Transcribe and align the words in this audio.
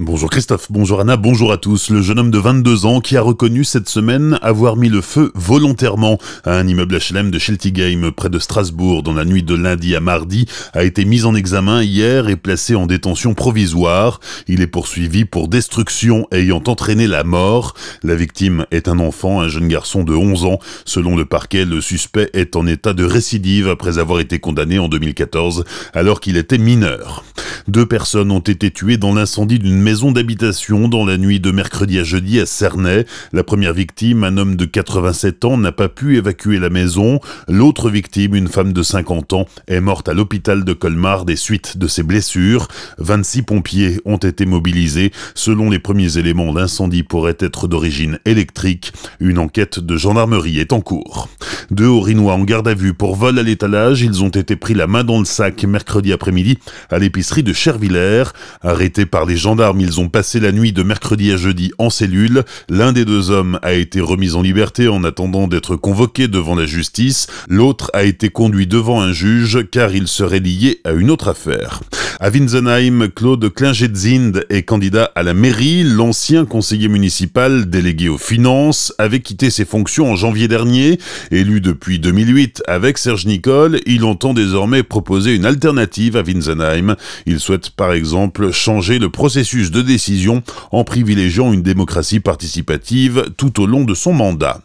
Bonjour 0.00 0.30
Christophe, 0.30 0.70
bonjour 0.70 1.00
Anna, 1.00 1.16
bonjour 1.16 1.50
à 1.50 1.56
tous. 1.56 1.90
Le 1.90 2.02
jeune 2.02 2.20
homme 2.20 2.30
de 2.30 2.38
22 2.38 2.86
ans 2.86 3.00
qui 3.00 3.16
a 3.16 3.20
reconnu 3.20 3.64
cette 3.64 3.88
semaine 3.88 4.38
avoir 4.42 4.76
mis 4.76 4.88
le 4.88 5.00
feu 5.00 5.32
volontairement 5.34 6.18
à 6.44 6.52
un 6.52 6.68
immeuble 6.68 6.98
HLM 6.98 7.32
de 7.32 7.38
Sheltigame 7.40 8.12
près 8.12 8.30
de 8.30 8.38
Strasbourg 8.38 9.02
dans 9.02 9.12
la 9.12 9.24
nuit 9.24 9.42
de 9.42 9.56
lundi 9.56 9.96
à 9.96 10.00
mardi 10.00 10.46
a 10.72 10.84
été 10.84 11.04
mis 11.04 11.24
en 11.24 11.34
examen 11.34 11.82
hier 11.82 12.28
et 12.28 12.36
placé 12.36 12.76
en 12.76 12.86
détention 12.86 13.34
provisoire. 13.34 14.20
Il 14.46 14.60
est 14.60 14.68
poursuivi 14.68 15.24
pour 15.24 15.48
destruction 15.48 16.28
ayant 16.30 16.62
entraîné 16.68 17.08
la 17.08 17.24
mort. 17.24 17.74
La 18.04 18.14
victime 18.14 18.66
est 18.70 18.86
un 18.86 19.00
enfant, 19.00 19.40
un 19.40 19.48
jeune 19.48 19.66
garçon 19.66 20.04
de 20.04 20.14
11 20.14 20.44
ans. 20.44 20.60
Selon 20.84 21.16
le 21.16 21.24
parquet, 21.24 21.64
le 21.64 21.80
suspect 21.80 22.30
est 22.34 22.54
en 22.54 22.68
état 22.68 22.92
de 22.92 23.02
récidive 23.02 23.68
après 23.68 23.98
avoir 23.98 24.20
été 24.20 24.38
condamné 24.38 24.78
en 24.78 24.88
2014 24.88 25.64
alors 25.92 26.20
qu'il 26.20 26.36
était 26.36 26.56
mineur. 26.56 27.24
Deux 27.66 27.84
personnes 27.84 28.30
ont 28.30 28.38
été 28.38 28.70
tuées 28.70 28.96
dans 28.96 29.12
l'incendie 29.12 29.58
d'une 29.58 29.87
maison 29.88 30.12
d'habitation 30.12 30.86
dans 30.86 31.06
la 31.06 31.16
nuit 31.16 31.40
de 31.40 31.50
mercredi 31.50 31.98
à 31.98 32.04
jeudi 32.04 32.38
à 32.40 32.44
Cernay. 32.44 33.06
La 33.32 33.42
première 33.42 33.72
victime, 33.72 34.22
un 34.22 34.36
homme 34.36 34.54
de 34.54 34.66
87 34.66 35.46
ans, 35.46 35.56
n'a 35.56 35.72
pas 35.72 35.88
pu 35.88 36.18
évacuer 36.18 36.58
la 36.58 36.68
maison. 36.68 37.20
L'autre 37.48 37.88
victime, 37.88 38.34
une 38.34 38.48
femme 38.48 38.74
de 38.74 38.82
50 38.82 39.32
ans, 39.32 39.46
est 39.66 39.80
morte 39.80 40.10
à 40.10 40.12
l'hôpital 40.12 40.64
de 40.64 40.74
Colmar 40.74 41.24
des 41.24 41.36
suites 41.36 41.78
de 41.78 41.86
ses 41.86 42.02
blessures. 42.02 42.68
26 42.98 43.42
pompiers 43.44 43.98
ont 44.04 44.18
été 44.18 44.44
mobilisés. 44.44 45.10
Selon 45.34 45.70
les 45.70 45.78
premiers 45.78 46.18
éléments, 46.18 46.52
l'incendie 46.52 47.02
pourrait 47.02 47.38
être 47.38 47.66
d'origine 47.66 48.18
électrique. 48.26 48.92
Une 49.20 49.38
enquête 49.38 49.80
de 49.80 49.96
gendarmerie 49.96 50.58
est 50.58 50.74
en 50.74 50.82
cours. 50.82 51.30
Deux 51.70 51.86
Orinois 51.86 52.34
en 52.34 52.44
garde 52.44 52.68
à 52.68 52.74
vue 52.74 52.92
pour 52.92 53.16
vol 53.16 53.38
à 53.38 53.42
l'étalage, 53.42 54.02
ils 54.02 54.22
ont 54.22 54.28
été 54.28 54.54
pris 54.54 54.74
la 54.74 54.86
main 54.86 55.02
dans 55.02 55.18
le 55.18 55.24
sac 55.24 55.64
mercredi 55.64 56.12
après-midi 56.12 56.58
à 56.90 56.98
l'épicerie 56.98 57.42
de 57.42 57.54
Chervillers. 57.54 58.24
Arrêtés 58.62 59.06
par 59.06 59.24
les 59.24 59.36
gendarmes, 59.36 59.77
ils 59.80 60.00
ont 60.00 60.08
passé 60.08 60.40
la 60.40 60.52
nuit 60.52 60.72
de 60.72 60.82
mercredi 60.82 61.32
à 61.32 61.36
jeudi 61.36 61.72
en 61.78 61.90
cellule. 61.90 62.44
L'un 62.68 62.92
des 62.92 63.04
deux 63.04 63.30
hommes 63.30 63.58
a 63.62 63.72
été 63.72 64.00
remis 64.00 64.34
en 64.34 64.42
liberté 64.42 64.88
en 64.88 65.04
attendant 65.04 65.48
d'être 65.48 65.76
convoqué 65.76 66.28
devant 66.28 66.54
la 66.54 66.66
justice. 66.66 67.26
L'autre 67.48 67.90
a 67.94 68.04
été 68.04 68.28
conduit 68.28 68.66
devant 68.66 69.00
un 69.00 69.12
juge 69.12 69.68
car 69.70 69.94
il 69.94 70.08
serait 70.08 70.40
lié 70.40 70.80
à 70.84 70.92
une 70.92 71.10
autre 71.10 71.28
affaire. 71.28 71.80
À 72.20 72.30
Winsenheim, 72.30 73.10
Claude 73.14 73.48
Klingetzind 73.48 74.44
est 74.50 74.64
candidat 74.64 75.12
à 75.14 75.22
la 75.22 75.34
mairie. 75.34 75.84
L'ancien 75.84 76.46
conseiller 76.46 76.88
municipal 76.88 77.70
délégué 77.70 78.08
aux 78.08 78.18
finances 78.18 78.92
avait 78.98 79.20
quitté 79.20 79.50
ses 79.50 79.64
fonctions 79.64 80.10
en 80.10 80.16
janvier 80.16 80.48
dernier. 80.48 80.98
Élu 81.30 81.60
depuis 81.60 82.00
2008 82.00 82.64
avec 82.66 82.98
Serge 82.98 83.24
Nicole, 83.26 83.78
il 83.86 84.02
entend 84.02 84.34
désormais 84.34 84.82
proposer 84.82 85.36
une 85.36 85.46
alternative 85.46 86.16
à 86.16 86.22
Winsenheim. 86.22 86.96
Il 87.24 87.38
souhaite 87.38 87.70
par 87.70 87.92
exemple 87.92 88.50
changer 88.50 88.98
le 88.98 89.10
processus 89.10 89.70
de 89.70 89.80
décision 89.80 90.42
en 90.72 90.82
privilégiant 90.82 91.52
une 91.52 91.62
démocratie 91.62 92.18
participative 92.18 93.26
tout 93.36 93.62
au 93.62 93.66
long 93.66 93.84
de 93.84 93.94
son 93.94 94.12
mandat. 94.12 94.60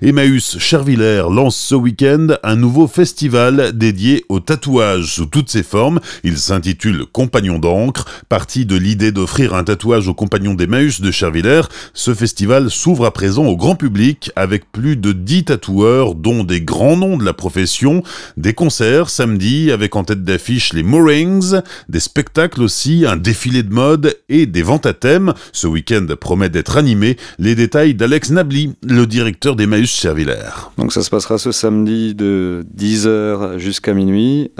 Emmaüs 0.00 0.58
Chervillers 0.58 1.24
lance 1.28 1.56
ce 1.56 1.74
week-end 1.74 2.28
un 2.44 2.54
nouveau 2.54 2.86
festival 2.86 3.72
dédié 3.76 4.24
au 4.28 4.38
tatouage 4.38 5.14
sous 5.14 5.26
toutes 5.26 5.50
ses 5.50 5.64
formes. 5.64 5.98
Il 6.22 6.38
s'intitule 6.38 7.04
Compagnon 7.04 7.58
d'encre. 7.58 8.04
Parti 8.28 8.64
de 8.64 8.76
l'idée 8.76 9.10
d'offrir 9.10 9.54
un 9.54 9.64
tatouage 9.64 10.06
aux 10.06 10.14
compagnons 10.14 10.54
d'Emmaüs 10.54 11.00
de 11.00 11.10
Chervillers, 11.10 11.62
ce 11.94 12.14
festival 12.14 12.70
s'ouvre 12.70 13.06
à 13.06 13.10
présent 13.10 13.46
au 13.46 13.56
grand 13.56 13.74
public 13.74 14.30
avec 14.36 14.70
plus 14.70 14.96
de 14.96 15.12
10 15.12 15.46
tatoueurs, 15.46 16.14
dont 16.14 16.44
des 16.44 16.60
grands 16.60 16.96
noms 16.96 17.16
de 17.16 17.24
la 17.24 17.32
profession, 17.32 18.04
des 18.36 18.54
concerts 18.54 19.10
samedi 19.10 19.72
avec 19.72 19.96
en 19.96 20.04
tête 20.04 20.22
d'affiche 20.22 20.72
les 20.72 20.84
Moorings, 20.84 21.60
des 21.88 22.00
spectacles 22.00 22.62
aussi, 22.62 23.04
un 23.04 23.16
défilé 23.16 23.64
de 23.64 23.74
mode 23.74 24.16
et 24.28 24.46
des 24.46 24.62
ventes 24.62 24.86
à 24.86 24.94
thème. 24.94 25.34
Ce 25.52 25.66
week-end 25.66 26.06
promet 26.20 26.50
d'être 26.50 26.76
animé. 26.76 27.16
Les 27.38 27.56
détails 27.56 27.94
d'Alex 27.94 28.30
Nabli, 28.30 28.74
le 28.86 29.06
directeur 29.06 29.56
d'Emmaüs 29.58 29.90
Servillaire. 29.90 30.70
Donc 30.78 30.92
ça 30.92 31.02
se 31.02 31.10
passera 31.10 31.36
ce 31.36 31.52
samedi 31.52 32.14
de 32.14 32.64
10h 32.76 33.58
jusqu'à 33.58 33.92
minuit, 33.92 34.50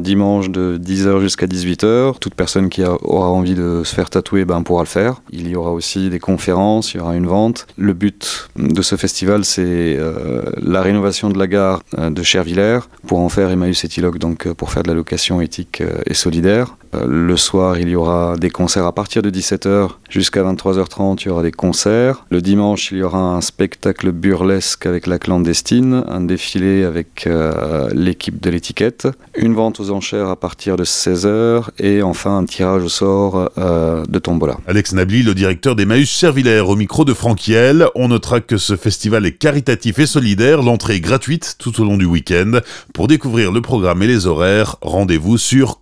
dimanche 0.00 0.50
de 0.50 0.78
10h 0.82 1.20
jusqu'à 1.20 1.46
18h. 1.46 2.18
Toute 2.18 2.34
personne 2.34 2.68
qui 2.68 2.82
aura 2.84 3.28
envie 3.28 3.54
de 3.54 3.82
se 3.84 3.94
faire 3.94 4.10
tatouer 4.10 4.44
ben, 4.44 4.62
pourra 4.62 4.82
le 4.82 4.88
faire. 4.88 5.22
Il 5.30 5.48
y 5.48 5.56
aura 5.56 5.70
aussi 5.70 6.10
des 6.10 6.18
conférences, 6.18 6.92
il 6.92 6.98
y 6.98 7.00
aura 7.00 7.14
une 7.14 7.26
vente. 7.26 7.66
Le 7.76 7.92
but 7.92 8.48
de 8.56 8.82
ce 8.82 8.96
festival, 8.96 9.44
c'est 9.44 9.62
euh, 9.64 10.42
la 10.60 10.82
rénovation 10.82 11.30
de 11.30 11.38
la 11.38 11.46
gare 11.46 11.82
euh, 11.96 12.10
de 12.10 12.22
Chervillers 12.22 12.80
pour 13.06 13.20
en 13.20 13.28
faire 13.28 13.50
Emmaüs 13.50 13.84
Etilogue, 13.84 14.18
donc 14.18 14.46
euh, 14.46 14.54
pour 14.54 14.72
faire 14.72 14.82
de 14.82 14.88
la 14.88 14.94
location 14.94 15.40
éthique 15.40 15.82
et 16.06 16.14
solidaire. 16.14 16.76
Le 16.92 17.36
soir, 17.36 17.78
il 17.78 17.88
y 17.88 17.96
aura 17.96 18.36
des 18.36 18.50
concerts 18.50 18.86
à 18.86 18.92
partir 18.92 19.22
de 19.22 19.30
17h 19.30 19.90
jusqu'à 20.08 20.42
23h30. 20.42 21.18
Il 21.22 21.28
y 21.28 21.30
aura 21.30 21.42
des 21.42 21.52
concerts. 21.52 22.24
Le 22.30 22.40
dimanche, 22.40 22.92
il 22.92 22.98
y 22.98 23.02
aura 23.02 23.18
un 23.18 23.40
spectacle 23.40 24.12
burlesque 24.12 24.86
avec 24.86 25.06
la 25.06 25.18
clandestine, 25.18 26.04
un 26.08 26.20
défilé 26.20 26.84
avec 26.84 27.26
euh, 27.26 27.88
l'équipe 27.92 28.40
de 28.40 28.50
l'étiquette, 28.50 29.08
une 29.36 29.54
vente 29.54 29.80
aux 29.80 29.90
enchères 29.90 30.28
à 30.28 30.36
partir 30.36 30.76
de 30.76 30.84
16h 30.84 31.64
et 31.78 32.02
enfin 32.02 32.38
un 32.38 32.44
tirage 32.44 32.82
au 32.82 32.88
sort 32.88 33.50
euh, 33.58 34.04
de 34.06 34.18
tombola. 34.18 34.56
Alex 34.66 34.92
Nabli, 34.94 35.22
le 35.22 35.34
directeur 35.34 35.76
d'Emmaüs 35.76 36.10
Servillaire, 36.10 36.68
au 36.68 36.76
micro 36.76 37.04
de 37.04 37.12
Franquiel. 37.12 37.86
On 37.94 38.08
notera 38.08 38.40
que 38.40 38.56
ce 38.56 38.76
festival 38.76 39.26
est 39.26 39.32
caritatif 39.32 39.98
et 39.98 40.06
solidaire. 40.06 40.62
L'entrée 40.62 40.96
est 40.96 41.00
gratuite 41.00 41.56
tout 41.58 41.80
au 41.80 41.84
long 41.84 41.96
du 41.96 42.06
week-end. 42.06 42.60
Pour 42.94 43.08
découvrir 43.08 43.52
le 43.52 43.60
programme 43.60 44.02
et 44.02 44.06
les 44.06 44.26
horaires, 44.26 44.76
rendez-vous 44.80 45.38
sur 45.38 45.80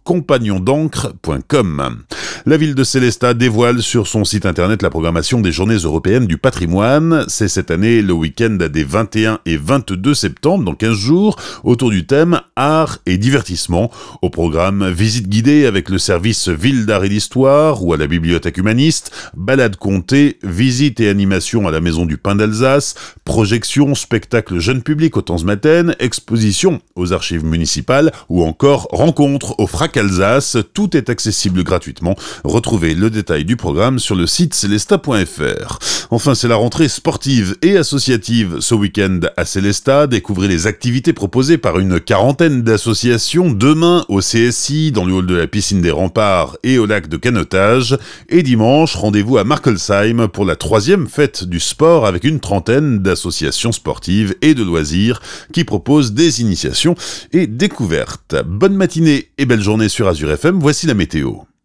La 2.47 2.57
ville 2.57 2.75
de 2.75 2.84
Célestat 2.84 3.34
dévoile 3.34 3.83
sur 3.83 4.07
son 4.07 4.25
site 4.25 4.47
internet 4.47 4.83
la 4.83 4.91
programmation 4.91 5.41
des 5.41 5.53
Journées 5.53 5.77
européennes 5.77 6.27
du 6.27 6.39
patrimoine. 6.39 7.25
C'est 7.29 7.49
cette 7.49 7.71
année 7.71 8.03
le 8.03 8.12
week-end 8.12 8.51
des 8.51 8.84
21 8.84 9.41
et 9.47 9.56
22 9.56 10.15
septembre, 10.15 10.65
dans 10.65 10.75
15 10.75 10.97
jours, 10.97 11.37
autour 11.65 11.91
du 11.91 12.06
thème 12.06 12.41
Art 12.55 12.99
et 13.06 13.19
divertissement. 13.19 13.91
Au 14.23 14.31
programme 14.31 14.89
Visite 14.91 15.29
guidée 15.29 15.67
avec 15.67 15.89
le 15.89 15.99
service 15.99 16.49
Ville 16.49 16.87
d'art 16.87 17.05
et 17.05 17.09
d'histoire 17.09 17.85
ou 17.85 17.93
à 17.93 17.97
la 17.97 18.06
bibliothèque 18.06 18.59
humaniste, 18.59 19.11
balade 19.37 19.77
comptée, 19.77 20.39
visite 20.43 21.01
et 21.01 21.09
animation 21.09 21.67
à 21.67 21.71
la 21.71 21.81
Maison 21.81 22.06
du 22.06 22.19
Pain 22.19 22.37
d'Alsace, 22.37 22.95
projection, 23.25 23.95
spectacle 23.95 24.59
jeune 24.59 24.83
public 24.83 25.17
au 25.17 25.23
temps 25.23 25.37
exposition 25.99 26.81
aux 26.95 27.12
archives 27.12 27.45
municipales 27.45 28.12
ou 28.29 28.45
encore 28.45 28.89
rencontre 28.91 29.59
au 29.59 29.67
Frac 29.67 29.97
Alsace. 29.97 30.56
Est 30.95 31.11
accessible 31.11 31.65
gratuitement. 31.65 32.17
Retrouvez 32.45 32.95
le 32.95 33.11
détail 33.11 33.45
du 33.45 33.57
programme 33.57 33.99
sur 33.99 34.15
le 34.15 34.27
site 34.27 34.55
celesta.fr. 34.55 35.79
Enfin, 36.11 36.35
c'est 36.35 36.49
la 36.49 36.57
rentrée 36.57 36.89
sportive 36.89 37.57
et 37.63 37.77
associative 37.77 38.59
ce 38.61 38.75
week-end 38.75 39.21
à 39.37 39.45
Célestat. 39.45 40.07
Découvrez 40.07 40.49
les 40.49 40.67
activités 40.67 41.13
proposées 41.13 41.59
par 41.59 41.79
une 41.79 41.99
quarantaine 41.99 42.63
d'associations 42.63 43.51
demain 43.51 44.05
au 44.09 44.21
CSI, 44.21 44.93
dans 44.93 45.05
le 45.05 45.15
hall 45.15 45.27
de 45.27 45.35
la 45.35 45.47
piscine 45.47 45.81
des 45.81 45.91
remparts 45.91 46.57
et 46.63 46.79
au 46.79 46.87
lac 46.87 47.09
de 47.09 47.17
canotage. 47.17 47.99
Et 48.29 48.43
dimanche, 48.43 48.95
rendez-vous 48.95 49.39
à 49.39 49.45
Markelsheim 49.45 50.29
pour 50.29 50.45
la 50.45 50.57
troisième 50.57 51.09
fête 51.09 51.45
du 51.45 51.61
sport 51.61 52.07
avec 52.07 52.25
une 52.25 52.41
trentaine 52.41 53.01
d'associations 53.01 53.73
sportives 53.73 54.35
et 54.43 54.55
de 54.55 54.63
loisirs 54.63 55.21
qui 55.53 55.65
proposent 55.65 56.13
des 56.13 56.41
initiations 56.41 56.95
et 57.33 57.47
découvertes. 57.47 58.37
Bonne 58.47 58.75
matinée 58.75 59.29
et 59.39 59.47
belle 59.47 59.63
journée 59.63 59.89
sur 59.89 60.09
Azure 60.09 60.31
FM. 60.31 60.59
Voici 60.76 60.87
la 60.88 60.92
météo. 60.92 61.56